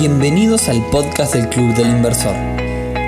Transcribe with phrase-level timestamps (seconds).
[0.00, 2.34] Bienvenidos al podcast del Club del Inversor,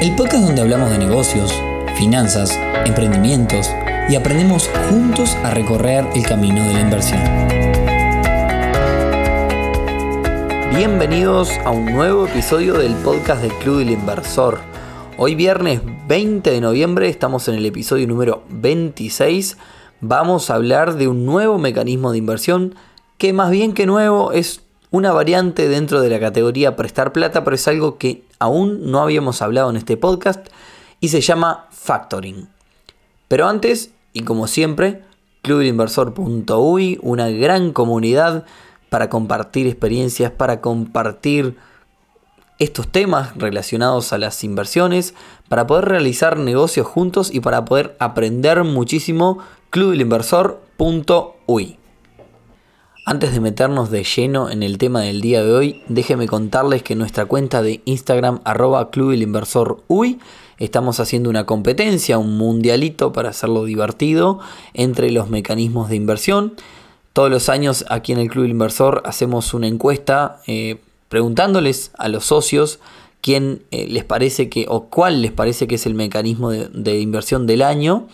[0.02, 1.50] el podcast donde hablamos de negocios,
[1.96, 3.70] finanzas, emprendimientos
[4.10, 7.20] y aprendemos juntos a recorrer el camino de la inversión.
[10.76, 14.60] Bienvenidos a un nuevo episodio del podcast del Club del Inversor.
[15.16, 19.56] Hoy viernes 20 de noviembre estamos en el episodio número 26.
[20.02, 22.74] Vamos a hablar de un nuevo mecanismo de inversión
[23.16, 24.60] que más bien que nuevo es
[24.92, 29.42] una variante dentro de la categoría prestar plata, pero es algo que aún no habíamos
[29.42, 30.46] hablado en este podcast
[31.00, 32.48] y se llama factoring.
[33.26, 35.02] Pero antes, y como siempre,
[35.42, 38.44] clubelinversor.uy, una gran comunidad
[38.90, 41.56] para compartir experiencias, para compartir
[42.58, 45.14] estos temas relacionados a las inversiones,
[45.48, 49.38] para poder realizar negocios juntos y para poder aprender muchísimo,
[49.70, 51.78] clubelinversor.uy.
[53.04, 56.92] Antes de meternos de lleno en el tema del día de hoy, déjenme contarles que
[56.92, 58.90] en nuestra cuenta de Instagram arroba
[60.58, 64.38] estamos haciendo una competencia, un mundialito para hacerlo divertido
[64.72, 66.54] entre los mecanismos de inversión.
[67.12, 70.78] Todos los años aquí en el Club Inversor hacemos una encuesta eh,
[71.08, 72.78] preguntándoles a los socios
[73.20, 77.48] quién eh, les parece que o cuál les parece que es el mecanismo de inversión
[77.48, 78.06] del año.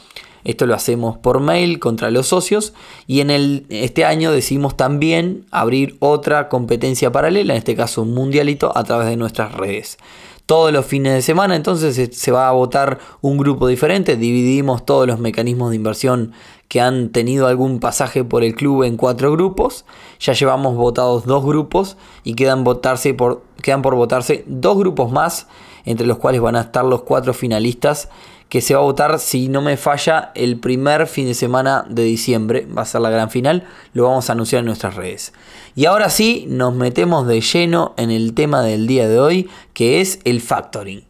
[0.48, 2.72] Esto lo hacemos por mail contra los socios
[3.06, 8.14] y en el, este año decidimos también abrir otra competencia paralela, en este caso un
[8.14, 9.98] mundialito, a través de nuestras redes.
[10.46, 15.06] Todos los fines de semana entonces se va a votar un grupo diferente, dividimos todos
[15.06, 16.32] los mecanismos de inversión
[16.68, 19.84] que han tenido algún pasaje por el club en cuatro grupos.
[20.18, 25.46] Ya llevamos votados dos grupos y quedan, votarse por, quedan por votarse dos grupos más,
[25.84, 28.08] entre los cuales van a estar los cuatro finalistas
[28.48, 32.02] que se va a votar, si no me falla, el primer fin de semana de
[32.02, 32.66] diciembre.
[32.66, 33.64] Va a ser la gran final.
[33.92, 35.32] Lo vamos a anunciar en nuestras redes.
[35.74, 40.00] Y ahora sí, nos metemos de lleno en el tema del día de hoy, que
[40.00, 41.04] es el factoring.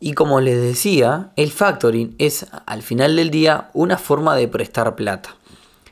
[0.00, 4.96] Y como les decía, el factoring es al final del día una forma de prestar
[4.96, 5.36] plata.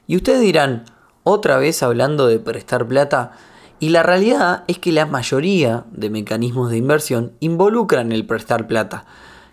[0.06, 0.84] Y ustedes dirán,
[1.22, 3.32] otra vez hablando de prestar plata,
[3.78, 9.06] y la realidad es que la mayoría de mecanismos de inversión involucran el prestar plata.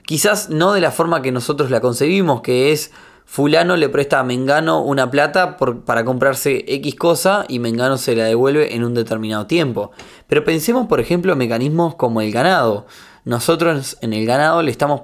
[0.09, 2.92] Quizás no de la forma que nosotros la concebimos, que es
[3.25, 5.56] fulano le presta a Mengano una plata
[5.86, 9.92] para comprarse X cosa y Mengano se la devuelve en un determinado tiempo.
[10.25, 12.88] Pero pensemos, por ejemplo, en mecanismos como el ganado.
[13.24, 15.02] Nosotros en el ganado le estamos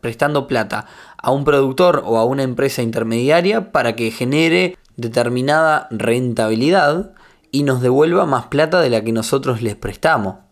[0.00, 0.86] prestando plata
[1.18, 7.12] a un productor o a una empresa intermediaria para que genere determinada rentabilidad
[7.50, 10.45] y nos devuelva más plata de la que nosotros les prestamos.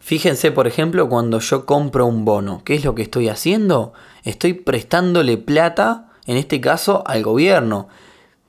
[0.00, 3.92] Fíjense, por ejemplo, cuando yo compro un bono, ¿qué es lo que estoy haciendo?
[4.24, 7.86] Estoy prestándole plata, en este caso, al gobierno.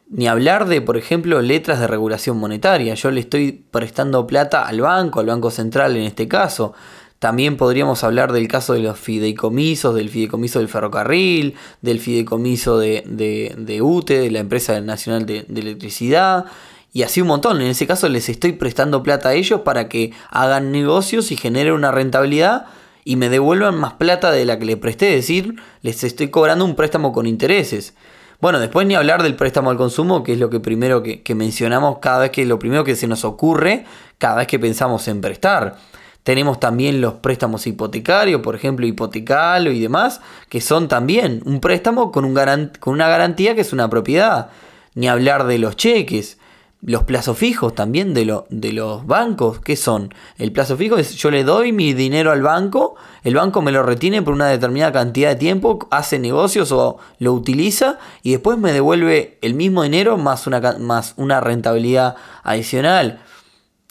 [0.10, 2.94] Ni hablar de, por ejemplo, letras de regulación monetaria.
[2.96, 6.74] Yo le estoy prestando plata al banco, al Banco Central en este caso.
[7.20, 13.04] También podríamos hablar del caso de los fideicomisos, del fideicomiso del ferrocarril, del fideicomiso de,
[13.06, 16.46] de, UTE, de la Empresa Nacional de Electricidad
[16.94, 17.62] y así un montón.
[17.62, 21.74] En ese caso les estoy prestando plata a ellos para que hagan negocios y generen
[21.74, 22.66] una rentabilidad
[23.04, 25.10] y me devuelvan más plata de la que les presté.
[25.10, 27.94] Es decir, les estoy cobrando un préstamo con intereses.
[28.42, 32.00] Bueno, después ni hablar del préstamo al consumo, que es lo que primero que, mencionamos
[32.00, 33.86] cada vez que lo primero que se nos ocurre
[34.18, 35.78] cada vez que pensamos en prestar.
[36.24, 42.12] Tenemos también los préstamos hipotecarios, por ejemplo, hipotecalo y demás, que son también un préstamo
[42.12, 42.36] con, un
[42.80, 44.50] con una garantía que es una propiedad.
[44.94, 46.38] Ni hablar de los cheques
[46.84, 50.14] los plazos fijos también de, lo, de los bancos, ¿qué son?
[50.38, 53.84] El plazo fijo es yo le doy mi dinero al banco, el banco me lo
[53.84, 58.74] retiene por una determinada cantidad de tiempo, hace negocios o lo utiliza y después me
[58.74, 63.22] devuelve el mismo dinero más una, más una rentabilidad adicional.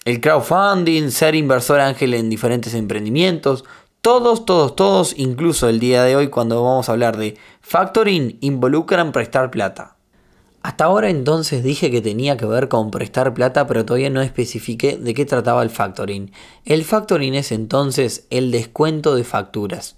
[0.05, 3.65] El crowdfunding, ser inversor ángel en diferentes emprendimientos,
[4.01, 9.13] todos, todos, todos, incluso el día de hoy cuando vamos a hablar de factoring, involucran
[9.13, 10.00] prestar plata.
[10.63, 14.99] Hasta ahora entonces dije que tenía que ver con prestar plata, pero todavía no especifiqué
[14.99, 16.33] de qué trataba el factoring.
[16.67, 19.97] El factoring es entonces el descuento de facturas.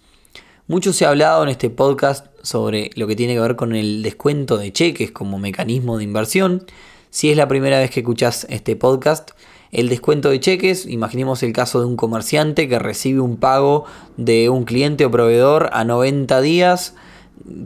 [0.68, 4.02] Mucho se ha hablado en este podcast sobre lo que tiene que ver con el
[4.04, 6.64] descuento de cheques como mecanismo de inversión.
[7.10, 9.32] Si es la primera vez que escuchas este podcast,
[9.72, 13.84] el descuento de cheques, imaginemos el caso de un comerciante que recibe un pago
[14.16, 16.94] de un cliente o proveedor a 90 días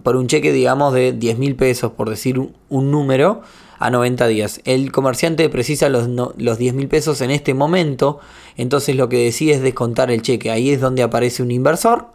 [0.03, 3.43] por un cheque, digamos, de 10 mil pesos, por decir un, número,
[3.79, 4.61] a 90 días.
[4.65, 8.21] El comerciante precisa los, los 10 mil pesos en este momento,
[8.57, 10.51] entonces lo que decide es descontar el cheque.
[10.51, 12.07] Ahí es donde aparece un inversor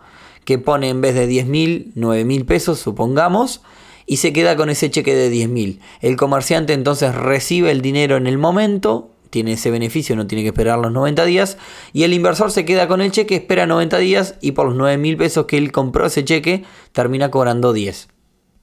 [0.46, 3.62] que pone en vez de 10 mil, 9 mil pesos, supongamos,
[4.06, 5.80] y se queda con ese cheque de 10 mil.
[6.02, 10.50] El comerciante entonces recibe el dinero en el momento, tiene ese beneficio, no tiene que
[10.50, 11.58] esperar los 90 días.
[11.94, 14.98] Y el inversor se queda con el cheque, espera 90 días y por los 9
[15.00, 18.10] mil pesos que él compró ese cheque, termina cobrando 10.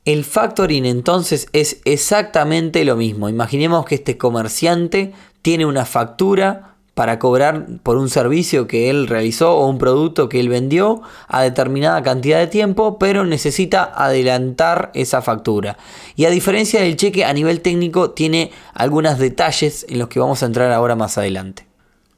[0.04, 3.28] El factoring entonces es exactamente lo mismo.
[3.28, 5.12] Imaginemos que este comerciante
[5.42, 10.40] tiene una factura para cobrar por un servicio que él realizó o un producto que
[10.40, 15.78] él vendió a determinada cantidad de tiempo, pero necesita adelantar esa factura.
[16.16, 20.42] Y a diferencia del cheque, a nivel técnico tiene algunos detalles en los que vamos
[20.42, 21.68] a entrar ahora más adelante.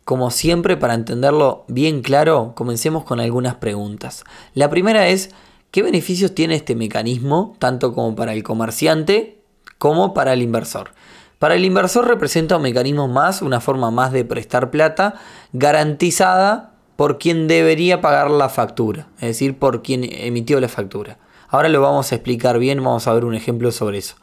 [0.07, 4.25] Como siempre, para entenderlo bien claro, comencemos con algunas preguntas.
[4.55, 5.29] La primera es,
[5.73, 9.43] ¿qué beneficios tiene este mecanismo, tanto como para el comerciante
[9.77, 10.93] como para el inversor?
[11.41, 15.15] Para el inversor representa un mecanismo más, una forma más de prestar plata
[15.55, 21.17] garantizada por quien debería pagar la factura, es decir, por quien emitió la factura.
[21.49, 24.17] Ahora lo vamos a explicar bien, vamos a ver un ejemplo sobre eso.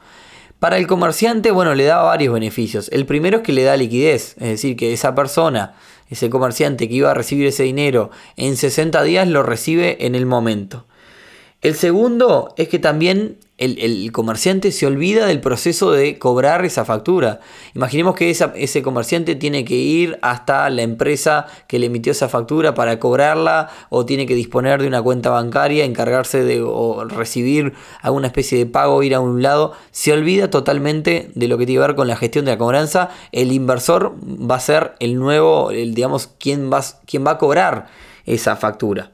[0.59, 2.87] Para el comerciante, bueno, le da varios beneficios.
[2.93, 5.73] El primero es que le da liquidez, es decir, que esa persona,
[6.11, 10.27] ese comerciante que iba a recibir ese dinero en 60 días, lo recibe en el
[10.27, 10.85] momento.
[11.61, 17.39] El segundo es que también el, comerciante se olvida del proceso de cobrar esa factura.
[17.73, 22.75] Imaginemos que ese comerciante tiene que ir hasta la empresa que le emitió esa factura
[22.75, 26.63] para cobrarla o tiene que disponer de una cuenta bancaria, encargarse de
[27.09, 29.73] recibir alguna especie de pago, ir a un lado.
[29.89, 33.09] Se olvida totalmente de lo que tiene que ver con la gestión de la cobranza.
[33.31, 37.87] El inversor va a ser el nuevo, el, digamos, quien va, quien va a cobrar
[38.27, 39.11] esa factura.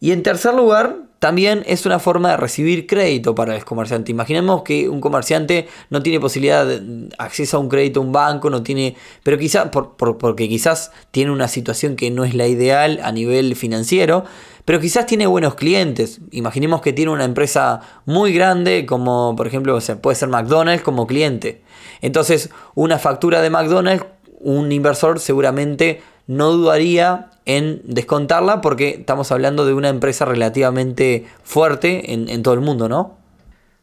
[0.00, 4.10] Y en tercer lugar, también es una forma de recibir crédito para el comerciante.
[4.10, 8.48] Imaginemos que un comerciante no tiene posibilidad de acceso a un crédito a un banco,
[8.48, 13.12] no tiene, pero quizás porque quizás tiene una situación que no es la ideal a
[13.12, 14.24] nivel financiero,
[14.64, 16.22] pero quizás tiene buenos clientes.
[16.30, 21.60] Imaginemos que tiene una empresa muy grande como por ejemplo puede ser McDonald's como cliente.
[22.00, 24.06] Entonces una factura de McDonald's,
[24.38, 32.12] un inversor seguramente no dudaría en descontarla porque estamos hablando de una empresa relativamente fuerte
[32.12, 33.18] en, todo el mundo, ¿no?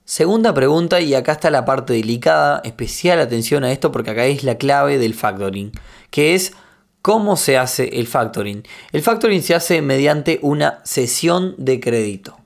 [0.05, 4.43] Segunda pregunta, y acá está la parte delicada, especial atención a esto porque acá es
[4.43, 5.71] la clave del factoring,
[6.11, 6.53] que es
[7.01, 8.63] cómo se hace el factoring.
[8.93, 12.37] El factoring se hace mediante una sesión de crédito.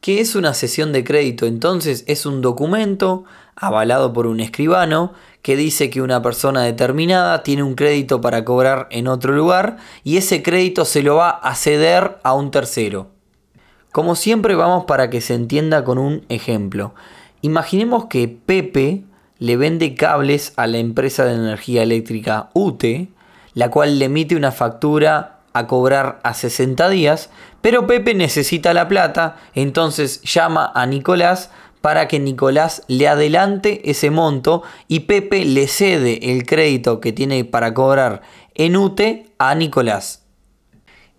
[0.00, 1.44] ¿Qué es una sesión de crédito?
[1.44, 3.24] Entonces es un documento
[3.54, 8.88] avalado por un escribano que dice que una persona determinada tiene un crédito para cobrar
[8.90, 13.08] en otro lugar y ese crédito se lo va a ceder a un tercero.
[13.92, 16.94] Como siempre vamos para que se entienda con un ejemplo.
[17.42, 19.04] Imaginemos que Pepe
[19.38, 23.08] le vende cables a la empresa de energía eléctrica UTE,
[23.54, 28.86] la cual le emite una factura a cobrar a 60 días, pero Pepe necesita la
[28.86, 31.50] plata, entonces llama a Nicolás
[31.80, 37.44] para que Nicolás le adelante ese monto y Pepe le cede el crédito que tiene
[37.44, 38.22] para cobrar
[38.54, 40.26] en UTE a Nicolás.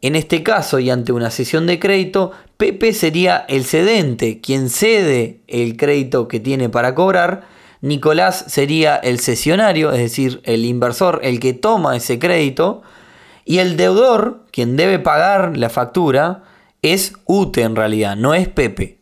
[0.01, 5.41] En este caso y ante una sesión de crédito, Pepe sería el cedente, quien cede
[5.47, 7.47] el crédito que tiene para cobrar.
[7.81, 12.81] Nicolás sería el cesionario, es decir, el inversor, el que toma ese crédito.
[13.45, 16.43] Y el deudor, quien debe pagar la factura,
[16.81, 19.00] es UTE en realidad, no es Pepe.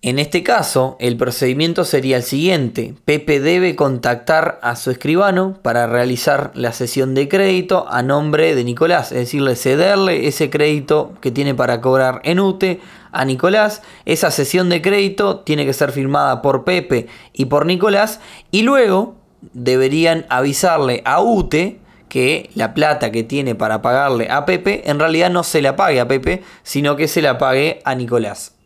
[0.00, 2.94] En este caso, el procedimiento sería el siguiente.
[3.04, 8.62] Pepe debe contactar a su escribano para realizar la sesión de crédito a nombre de
[8.62, 12.78] Nicolás, es decirle, cederle ese crédito que tiene para cobrar en UTE
[13.10, 13.82] a Nicolás.
[14.04, 18.20] Esa sesión de crédito tiene que ser firmada por Pepe y por Nicolás
[18.52, 19.16] y luego
[19.52, 25.28] deberían avisarle a UTE que la plata que tiene para pagarle a Pepe en realidad
[25.28, 28.57] no se la pague a Pepe, sino que se la pague a Nicolás.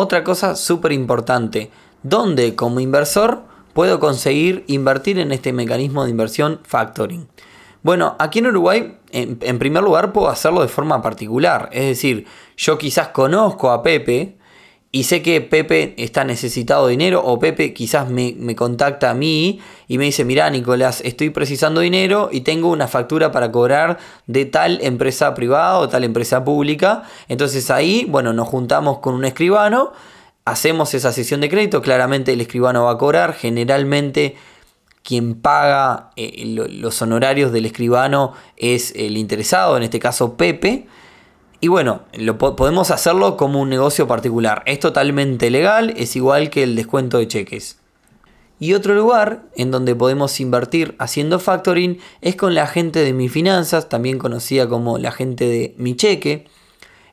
[0.00, 1.72] Otra cosa súper importante,
[2.04, 7.26] ¿dónde como inversor puedo conseguir invertir en este mecanismo de inversión factoring?
[7.82, 11.68] Bueno, aquí en Uruguay, en, primer lugar, puedo hacerlo de forma particular.
[11.72, 12.26] Es decir,
[12.56, 14.37] yo quizás conozco a Pepe,
[14.90, 19.60] y sé que Pepe está necesitado de dinero o Pepe quizás me, contacta a mí
[19.86, 24.46] y me dice, mira Nicolás, estoy precisando dinero y tengo una factura para cobrar de
[24.46, 27.02] tal empresa privada o tal empresa pública.
[27.28, 29.92] Entonces ahí, bueno, nos juntamos con un escribano,
[30.46, 34.36] hacemos esa sesión de crédito, claramente el escribano va a cobrar, generalmente
[35.02, 40.86] quien paga eh, los honorarios del escribano es el interesado, en este caso Pepe.
[41.60, 42.02] Y bueno,
[42.38, 44.62] podemos hacerlo como un negocio particular.
[44.66, 47.78] Es totalmente legal, es igual que el descuento de cheques.
[48.60, 53.28] Y otro lugar en donde podemos invertir haciendo factoring es con la gente de Mi
[53.28, 56.46] Finanzas, también conocida como la gente de Mi Cheque.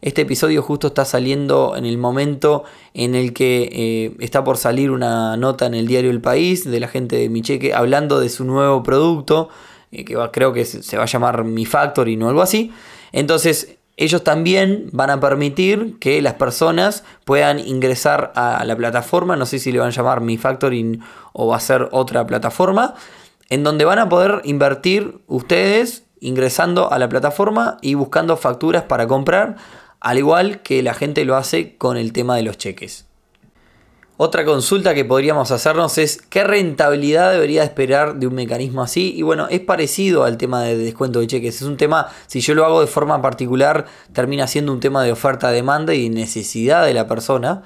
[0.02, 4.92] Este episodio justo está saliendo en el momento en el que eh, está por salir
[4.92, 8.30] una nota en el diario El País de la gente de Mi Cheque hablando de
[8.30, 9.50] su nuevo producto
[9.92, 12.72] eh, que creo que se va a llamar Mi Factoring o algo así.
[13.12, 19.46] Entonces, ellos también van a permitir que las personas puedan ingresar a la plataforma, no
[19.46, 21.02] sé si le van a llamar Mi Factoring
[21.34, 22.96] o va a ser otra plataforma,
[23.50, 29.08] en donde van a poder invertir ustedes ingresando a la plataforma y buscando facturas para
[29.08, 29.58] comprar,
[30.00, 33.06] al igual que la gente lo hace con el tema de los cheques.
[34.18, 39.14] Otra consulta que podríamos hacernos es qué rentabilidad debería esperar de un mecanismo así.
[39.14, 41.58] Y bueno, es parecido al tema de descuento de cheques.
[41.58, 45.12] Es un tema, si yo lo hago de forma particular, termina siendo un tema de
[45.12, 47.64] oferta-demanda y necesidad de la persona.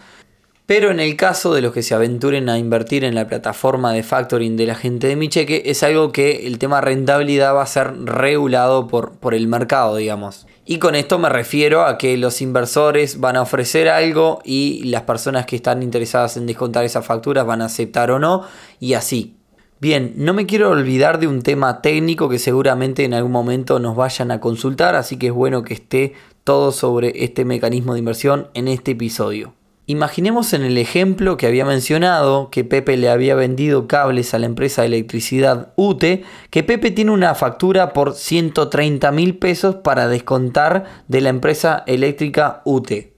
[0.70, 4.04] Pero en el caso de los que se aventuren a invertir en la plataforma de
[4.04, 7.66] factoring de la gente de mi cheque, es algo que el tema rentabilidad va a
[7.66, 10.46] ser regulado por, por el mercado, digamos.
[10.66, 15.02] Y con esto me refiero a que los inversores van a ofrecer algo y las
[15.02, 18.44] personas que están interesadas en descontar esas facturas van a aceptar o no
[18.80, 19.38] y así.
[19.80, 23.96] Bien, no me quiero olvidar de un tema técnico que seguramente en algún momento nos
[23.96, 28.50] vayan a consultar, así que es bueno que esté todo sobre este mecanismo de inversión
[28.54, 29.56] en este episodio.
[29.90, 34.46] Imaginemos en el ejemplo que había mencionado que Pepe le había vendido cables a la
[34.46, 40.86] empresa de electricidad UTE, que Pepe tiene una factura por 130 mil pesos para descontar
[41.08, 43.16] de la empresa eléctrica UTE.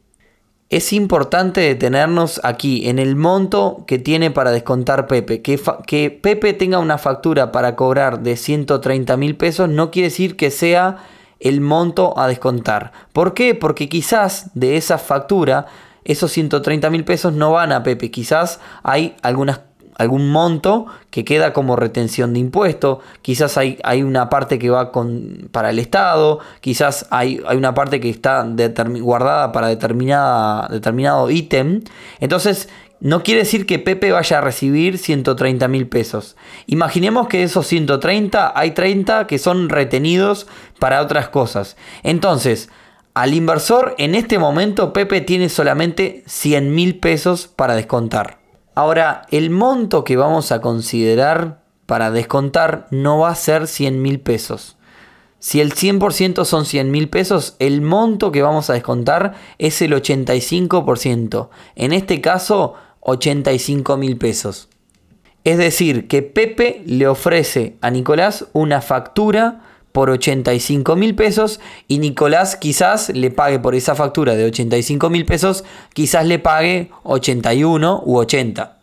[0.69, 5.41] Es importante detenernos aquí en el monto que tiene para descontar Pepe.
[5.41, 10.37] Que, que Pepe tenga una factura para cobrar de 130 mil pesos no quiere decir
[10.37, 10.99] que sea
[11.41, 12.93] el monto a descontar.
[13.11, 13.55] ¿Por qué?
[13.55, 15.67] Porque quizás de esa factura
[16.03, 18.11] esos 130 mil pesos no van a Pepe.
[18.11, 19.61] Quizás hay algunas,
[19.95, 22.99] algún monto que queda como retención de impuesto.
[23.21, 26.39] Quizás hay, hay una parte que va con, para el Estado.
[26.61, 31.83] Quizás hay, hay una parte que está guardada para determinada, determinado ítem.
[32.19, 32.69] Entonces,
[33.01, 36.37] no quiere decir que Pepe vaya a recibir 130 mil pesos.
[36.67, 40.45] Imaginemos que de esos 130 hay 30 que son retenidos
[40.77, 41.77] para otras cosas.
[42.03, 42.69] Entonces,
[43.13, 48.39] al inversor en este momento Pepe tiene solamente 100 mil pesos para descontar.
[48.73, 54.21] Ahora, el monto que vamos a considerar para descontar no va a ser 100 mil
[54.21, 54.77] pesos.
[55.39, 59.91] Si el 100% son 100 mil pesos, el monto que vamos a descontar es el
[59.91, 61.49] 85%.
[61.75, 64.69] En este caso, 85 mil pesos.
[65.43, 69.61] Es decir, que Pepe le ofrece a Nicolás una factura
[69.91, 75.25] por 85 mil pesos y Nicolás quizás le pague por esa factura de 85 mil
[75.25, 78.77] pesos, quizás le pague 81 u 80.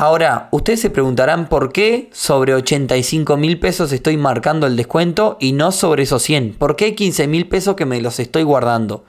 [0.00, 5.52] Ahora, ustedes se preguntarán por qué sobre 85 mil pesos estoy marcando el descuento y
[5.52, 6.54] no sobre esos 100.
[6.54, 9.04] ¿Por qué 15 mil pesos que me los estoy guardando?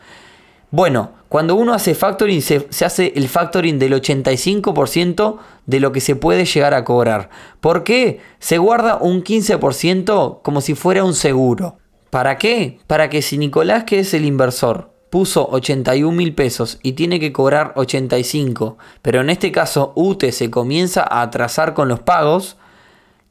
[0.71, 6.15] Bueno, cuando uno hace factoring, se, hace el factoring del 85% de lo que se
[6.15, 7.29] puede llegar a cobrar.
[7.59, 8.19] ¿Por qué?
[8.39, 11.77] Se guarda un 15% como si fuera un seguro.
[12.09, 12.79] ¿Para qué?
[12.88, 17.31] Para que si Nicolás, que es el inversor, puso 81 mil pesos y tiene que
[17.31, 22.57] cobrar 85, pero en este caso UTE se comienza a atrasar con los pagos,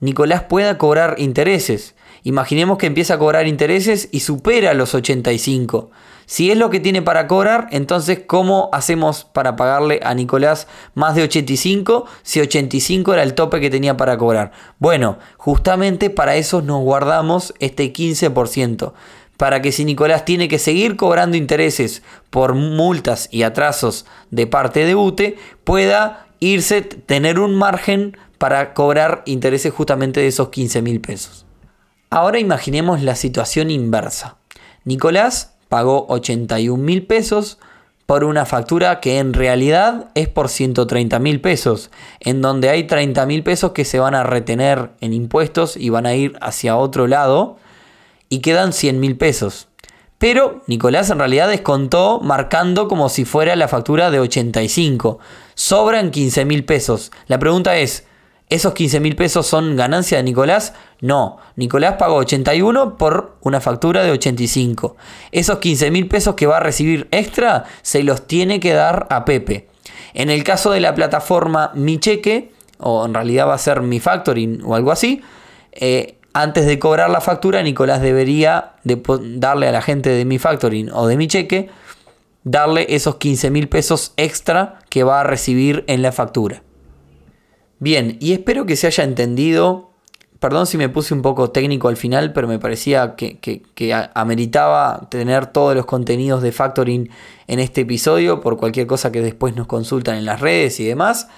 [0.00, 1.96] Nicolás pueda cobrar intereses.
[2.28, 5.90] Imaginemos que empieza a cobrar intereses y supera los 85.
[6.26, 11.14] Si es lo que tiene para cobrar, entonces ¿cómo hacemos para pagarle a Nicolás más
[11.14, 14.52] de 85 si 85 era el tope que tenía para cobrar?
[14.78, 18.92] Bueno, justamente para eso nos guardamos este 15%
[19.38, 24.84] para que si Nicolás tiene que seguir cobrando intereses por multas y atrasos de parte
[24.84, 31.00] de UTE, pueda irse, tener un margen para cobrar intereses justamente de esos 15 mil
[31.00, 31.47] pesos.
[32.10, 34.36] Ahora imaginemos la situación inversa.
[34.84, 37.58] Nicolás pagó 81 mil pesos
[38.06, 43.26] por una factura que en realidad es por 130 mil pesos, en donde hay 30
[43.26, 47.06] mil pesos que se van a retener en impuestos y van a ir hacia otro
[47.06, 47.58] lado
[48.30, 49.68] y quedan 100 mil pesos.
[50.16, 55.18] Pero Nicolás en realidad descontó marcando como si fuera la factura de 85.
[55.54, 57.12] Sobran 15 mil pesos.
[57.26, 58.07] La pregunta es,
[58.50, 60.72] ¿Esos 15 mil pesos son ganancia de Nicolás?
[61.00, 64.96] No, Nicolás pagó 81 por una factura de 85.
[65.32, 69.26] Esos 15 mil pesos que va a recibir extra se los tiene que dar a
[69.26, 69.68] Pepe.
[70.14, 74.00] En el caso de la plataforma Mi Cheque, o en realidad va a ser Mi
[74.00, 75.20] Factoring o algo así,
[75.72, 80.90] eh, antes de cobrar la factura, Nicolás debería darle a la gente de Mi Factoring
[80.90, 81.68] o de Mi Cheque,
[82.44, 86.62] darle esos 15 mil pesos extra que va a recibir en la factura.
[87.80, 89.90] Bien, y espero que se haya entendido.
[90.40, 93.62] Perdón si me puse un poco técnico al final, pero me parecía que,
[94.14, 97.10] ameritaba tener todos los contenidos de Factoring
[97.46, 101.28] en este episodio por cualquier cosa que después nos consultan en las redes y demás.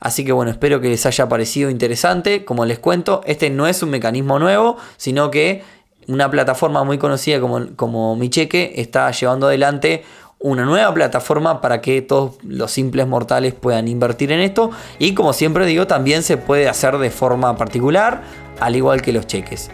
[0.00, 2.44] Así que bueno, espero que les haya parecido interesante.
[2.44, 5.62] Como les cuento, este no es un mecanismo nuevo, sino que
[6.08, 10.04] una plataforma muy conocida como, como Mi Cheque está llevando adelante
[10.38, 14.70] una nueva plataforma para que todos los simples mortales puedan invertir en esto.
[14.98, 18.22] Y como siempre digo, también se puede hacer de forma particular,
[18.60, 19.70] al igual que los cheques.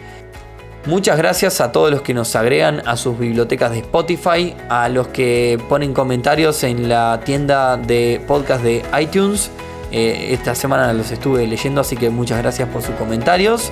[0.85, 5.07] Muchas gracias a todos los que nos agregan a sus bibliotecas de Spotify, a los
[5.07, 9.49] que ponen comentarios en la tienda de podcast de iTunes.
[9.91, 13.71] Eh, esta semana los estuve leyendo, así que muchas gracias por sus comentarios.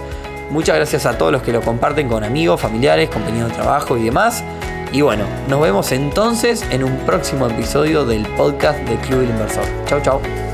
[0.51, 4.03] Muchas gracias a todos los que lo comparten con amigos, familiares, compañeros de trabajo y
[4.03, 4.43] demás.
[4.93, 9.63] Y bueno, nos vemos entonces en un próximo episodio del podcast de Club del Inversor.
[9.85, 10.50] Chau, chau.